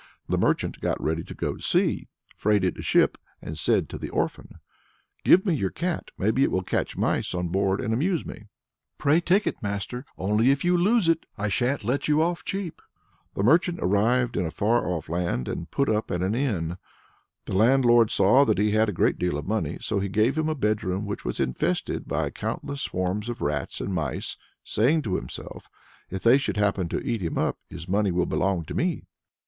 [0.27, 4.09] The merchant got ready to go to sea, freighted a ship, and said to the
[4.09, 4.55] orphan:
[5.23, 8.47] "Give me your cat; maybe it will catch mice on board, and amuse me."
[8.97, 10.03] "Pray take it, master!
[10.17, 12.81] only if you lose it, I shan't let you off cheap."
[13.35, 16.77] The merchant arrived in a far off land, and put up at an inn.
[17.45, 20.49] The landlord saw that he had a great deal of money, so he gave him
[20.49, 25.69] a bedroom which was infested by countless swarms of rats and mice, saying to himself,
[26.09, 29.03] "If they should happen to eat him up, his money will belong to me."